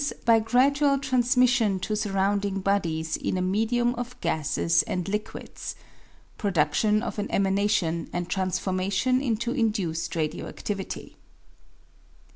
by 0.25 0.39
gradual 0.39 0.97
transmission 0.97 1.79
to 1.79 1.95
surrounding 1.95 2.59
bodies 2.59 3.15
in 3.17 3.37
a 3.37 3.41
medium 3.43 3.93
ot 3.99 4.19
gases 4.19 4.81
and 4.87 5.07
liquids 5.07 5.75
(producflion 6.39 7.03
of 7.03 7.19
an 7.19 7.29
emanation 7.29 8.09
and 8.11 8.27
transformation 8.27 9.21
into 9.21 9.51
induced 9.51 10.15
radio 10.15 10.51
aiStivity). 10.51 11.11